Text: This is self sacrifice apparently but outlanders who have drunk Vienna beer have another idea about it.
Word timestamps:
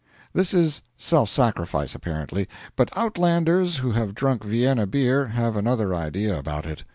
This 0.33 0.51
is 0.51 0.81
self 0.97 1.29
sacrifice 1.29 1.93
apparently 1.93 2.47
but 2.75 2.89
outlanders 2.97 3.77
who 3.77 3.91
have 3.91 4.15
drunk 4.15 4.43
Vienna 4.43 4.87
beer 4.87 5.27
have 5.27 5.55
another 5.55 5.93
idea 5.93 6.35
about 6.39 6.65
it. 6.65 6.83